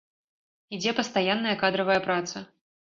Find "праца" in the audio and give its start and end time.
2.11-2.37